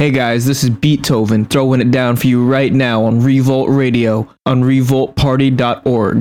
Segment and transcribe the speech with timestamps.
[0.00, 4.26] Hey guys, this is Beattoven throwing it down for you right now on Revolt Radio
[4.46, 6.20] on revoltparty.org.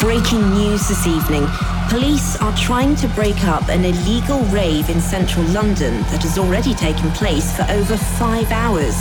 [0.00, 1.46] Breaking news this evening.
[1.88, 6.74] Police are trying to break up an illegal rave in central London that has already
[6.74, 8.96] taken place for over five hours.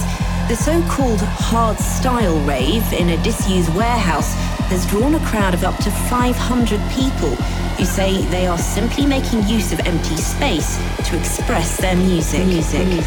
[0.50, 4.36] The so-called hard style rave in a disused warehouse
[4.70, 7.36] has drawn a crowd of up to 500 people
[7.78, 12.46] who say they are simply making use of empty space to express their music.
[12.46, 12.88] Music.
[12.88, 13.04] music.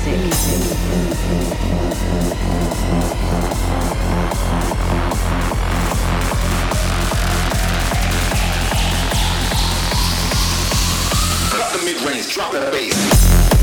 [11.50, 13.55] Cut the mid-range, drop the bass.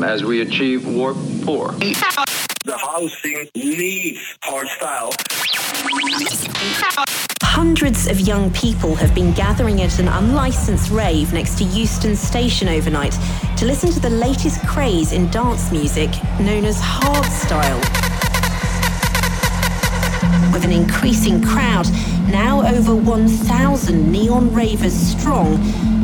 [0.00, 1.72] Them as we achieve warp 4.
[1.72, 5.12] The housing needs hard style.
[7.42, 12.68] Hundreds of young people have been gathering at an unlicensed rave next to Euston Station
[12.68, 13.16] overnight
[13.56, 16.10] to listen to the latest craze in dance music
[16.40, 17.80] known as hardstyle.
[20.52, 21.86] With an increasing crowd,
[22.28, 25.56] now over 1,000 neon ravers strong,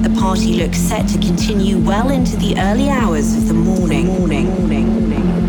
[0.03, 4.07] the party looks set to continue well into the early hours of the morning.
[4.07, 4.47] morning.
[4.47, 4.87] morning.
[4.89, 5.42] morning.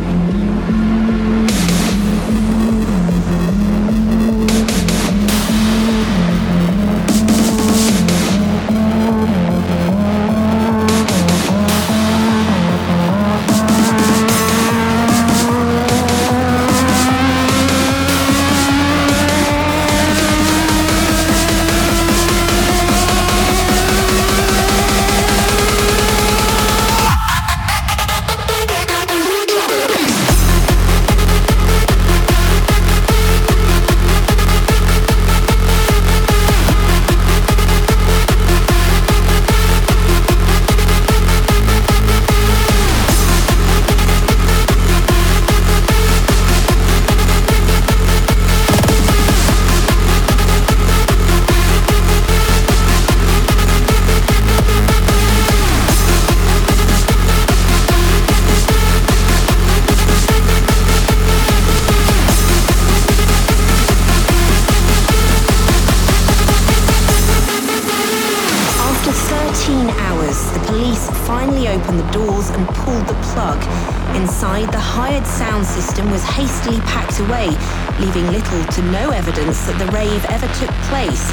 [78.74, 81.30] To no evidence that the rave ever took place.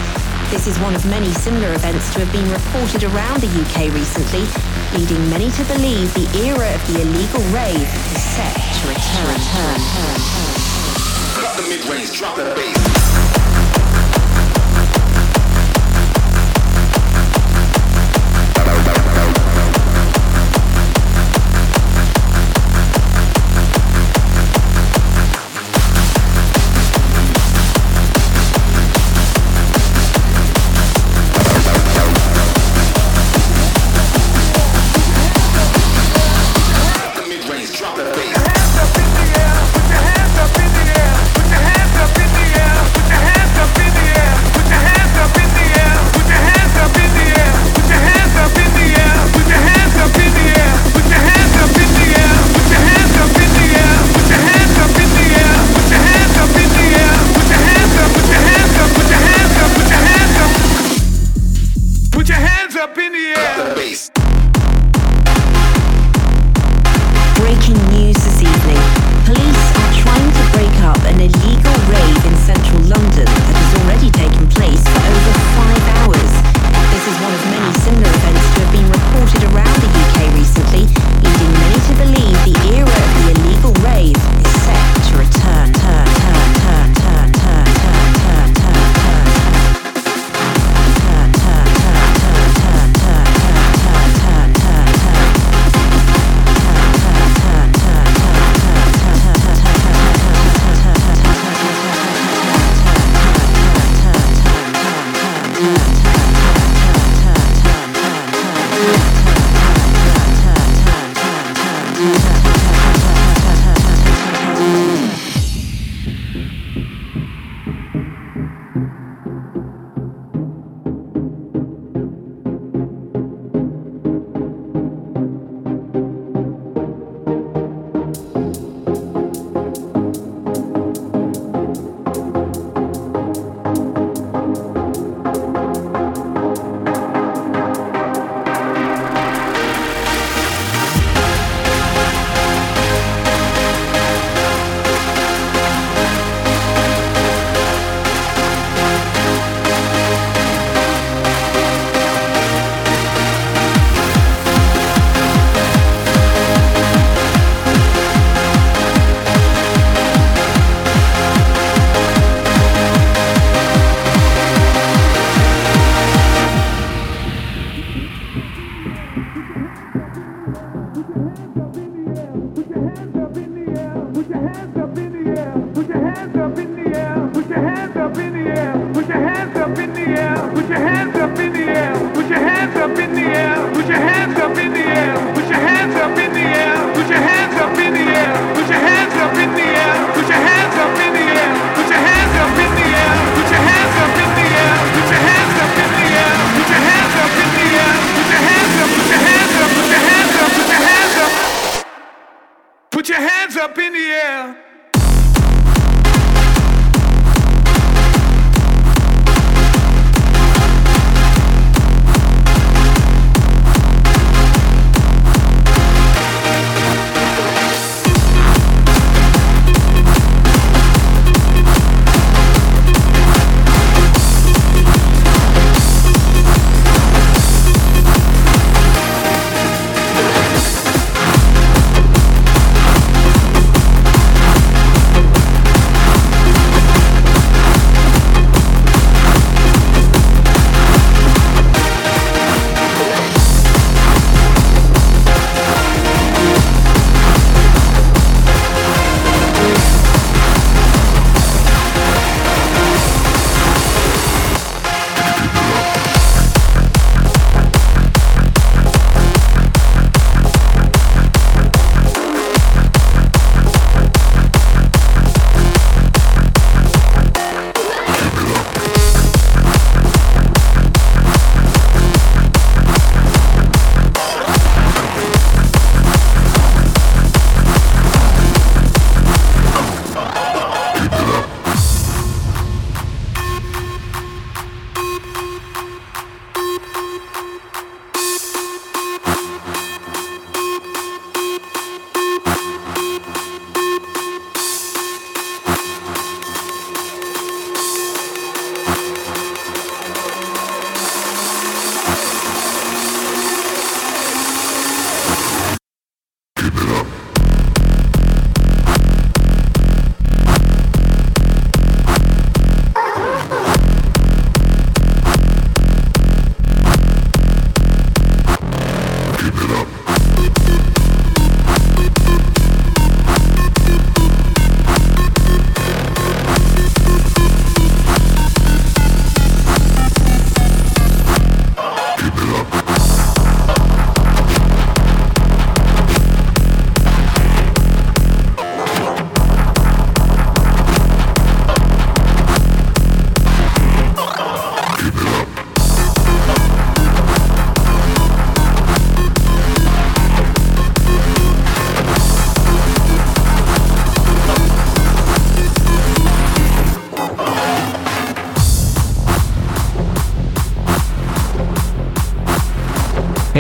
[0.51, 4.45] This is one of many similar events to have been reported around the UK recently,
[4.93, 9.41] leading many to believe the era of the illegal rave is set to return.
[11.41, 13.30] Cut the mid-range, drop the bass.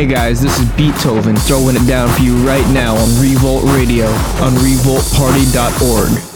[0.00, 4.06] Hey guys, this is Beattoven throwing it down for you right now on Revolt Radio
[4.40, 6.29] on revoltparty.org.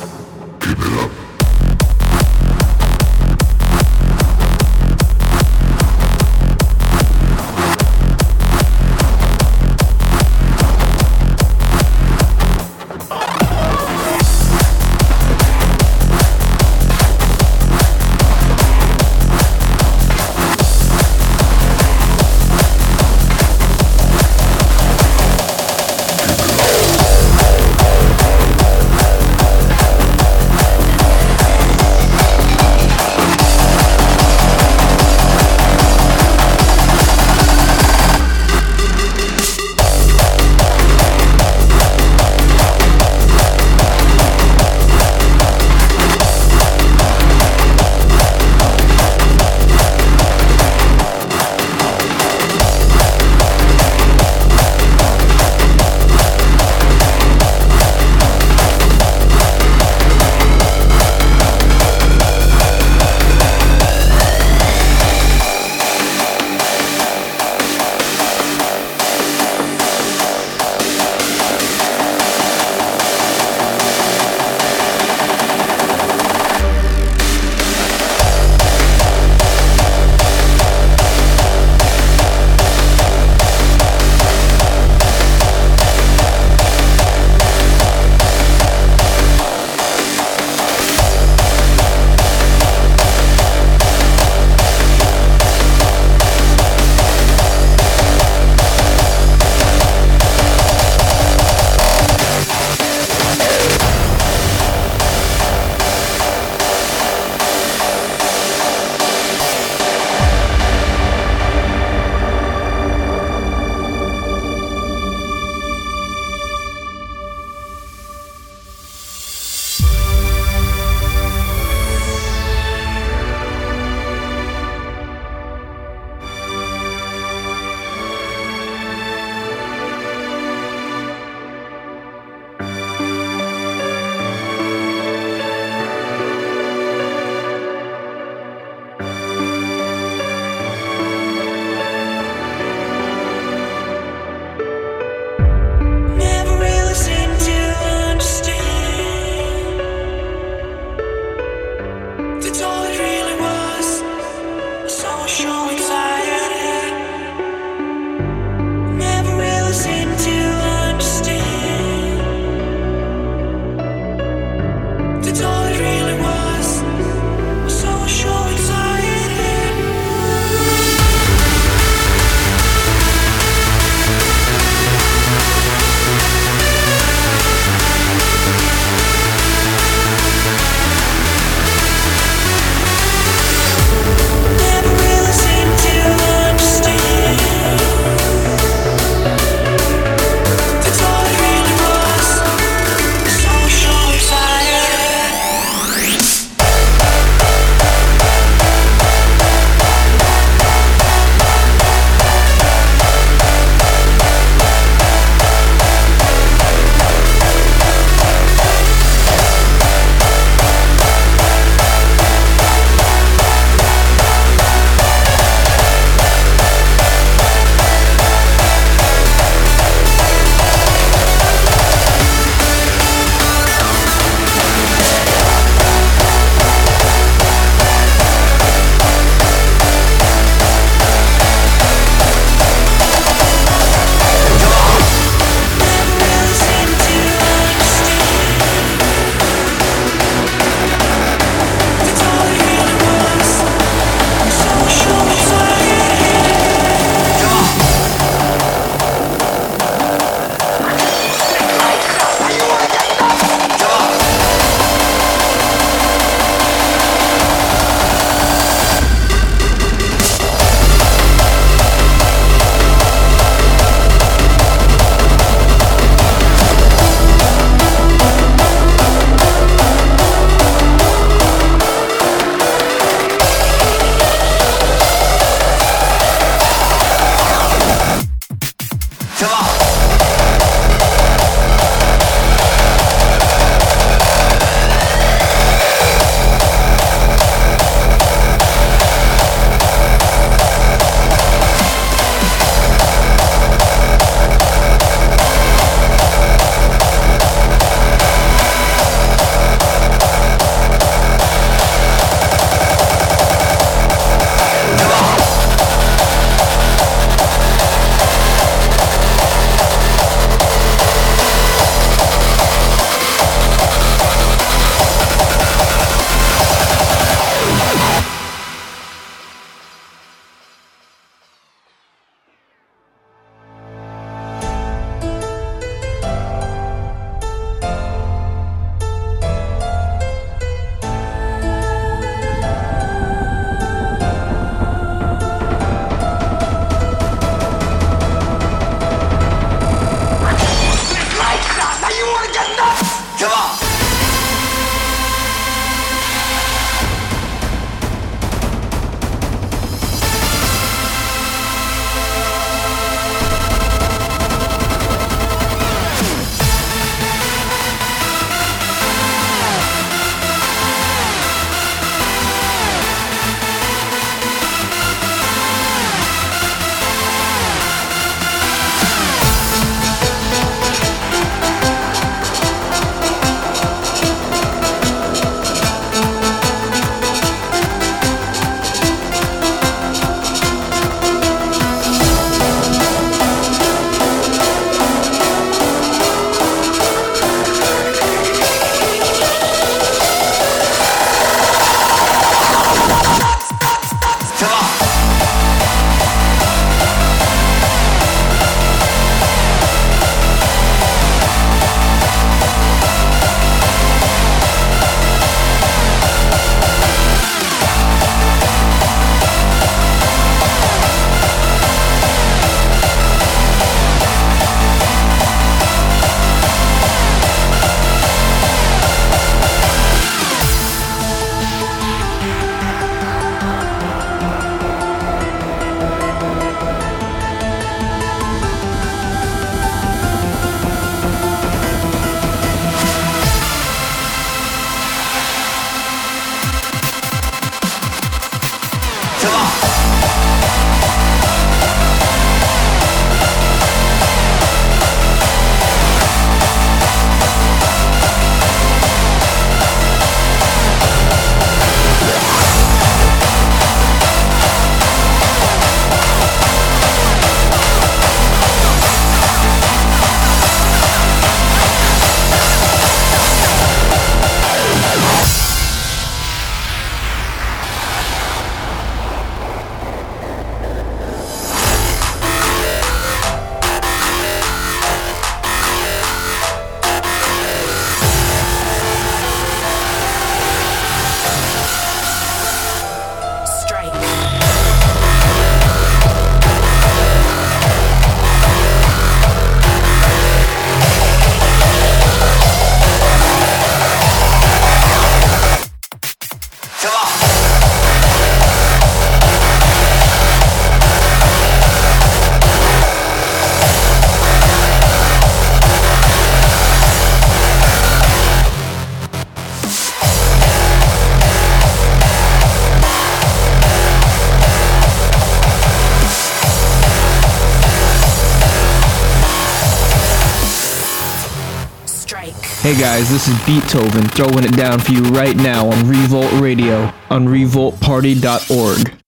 [522.85, 527.11] Hey guys, this is Beattoven throwing it down for you right now on Revolt Radio
[527.31, 529.24] on revoltparty.org.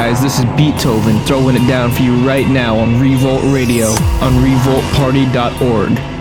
[0.00, 3.88] guys, this is Beattoven throwing it down for you right now on Revolt Radio
[4.22, 6.19] on revoltparty.org.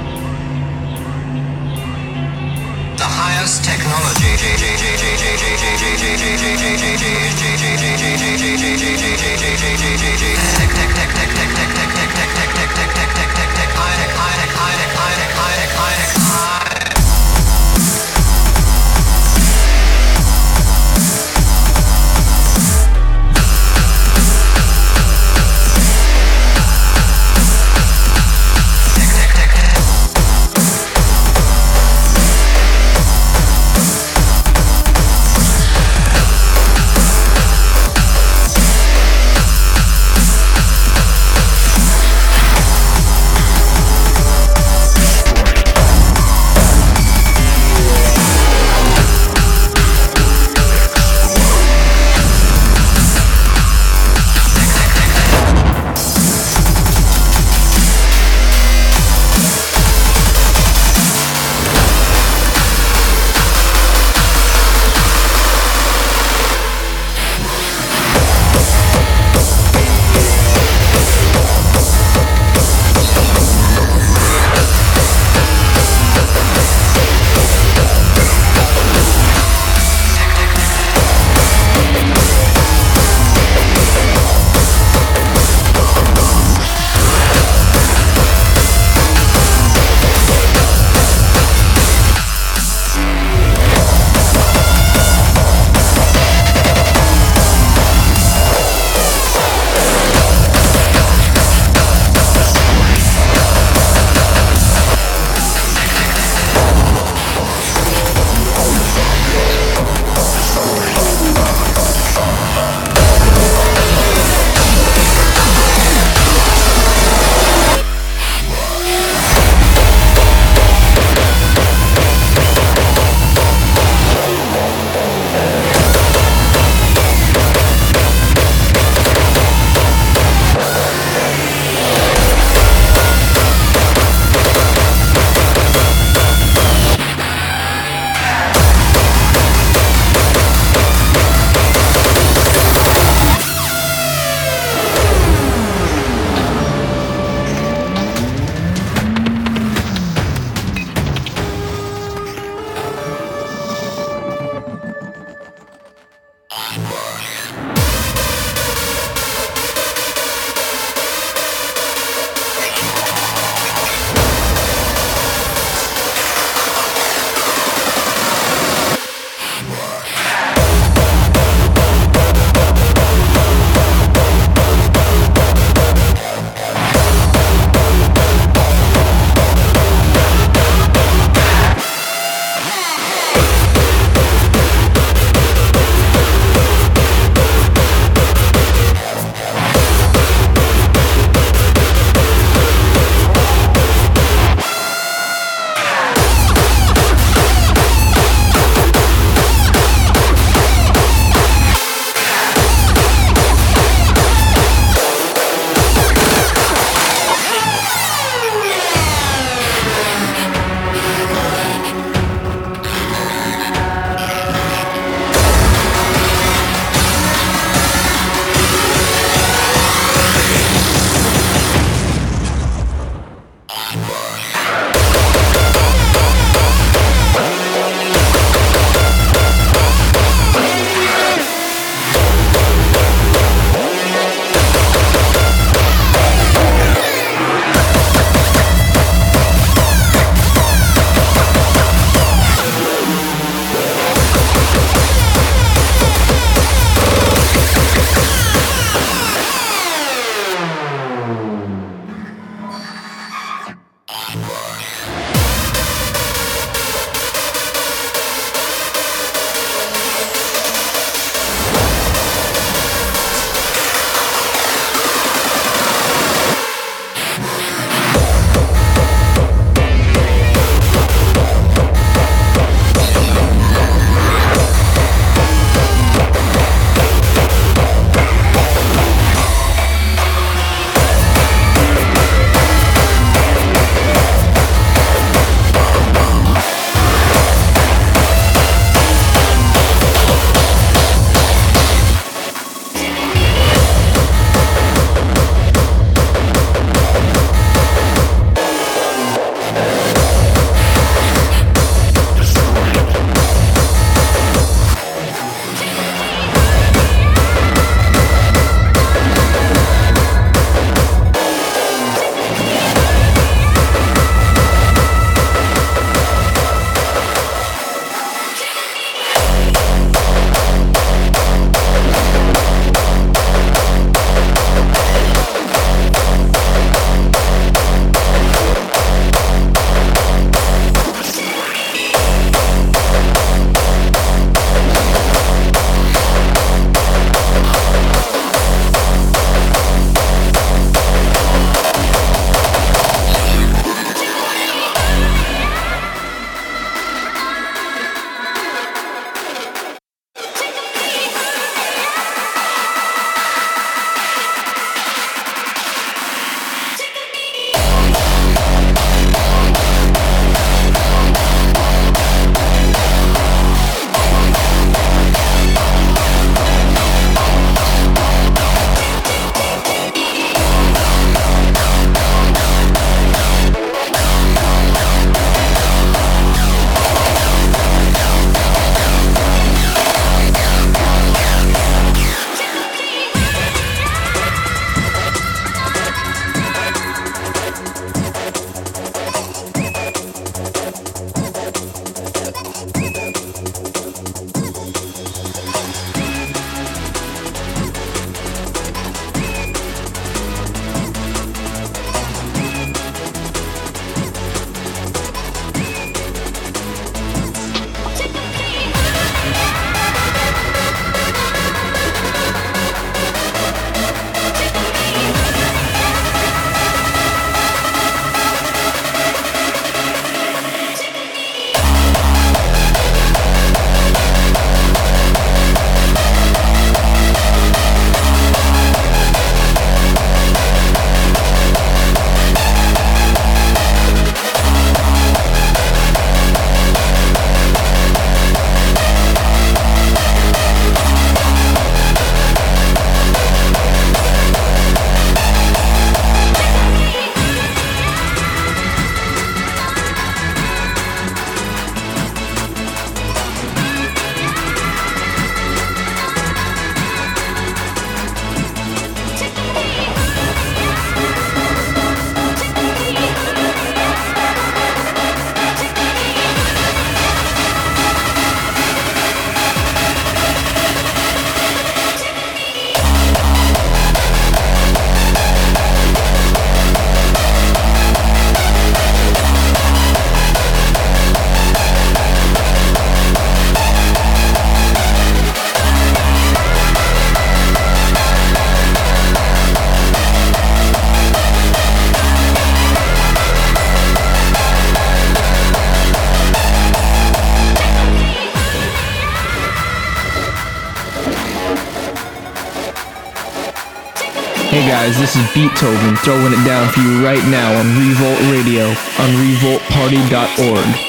[504.99, 509.29] guys, this is Beattoven throwing it down for you right now on Revolt Radio on
[509.39, 511.08] revoltparty.org.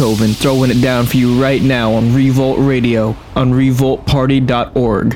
[0.00, 5.14] Beattoven throwing it down for you right now on Revolt Radio on revoltparty.org.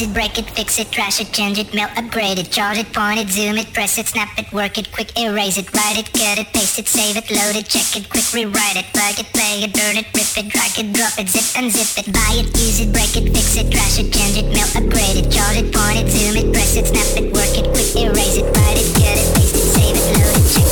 [0.00, 2.90] Use it, break it, fix it, trash it, change it, mail, upgrade it, chart it,
[2.90, 6.10] point it, zoom it, press it, snap it, work it, quick erase it, write it,
[6.14, 9.26] cut it, paste it, save it, load it, check it, quick rewrite it, plug it,
[9.36, 12.48] play it, burn it, rip it, drag it, drop it, zip unzip it, buy it,
[12.56, 15.68] use it, break it, fix it, trash it, change it, mail, upgrade it, chart it,
[15.68, 18.88] point it, zoom it, press it, snap it, work it, quick erase it, write it,
[18.96, 20.69] cut it, paste it, save it, load it, check it.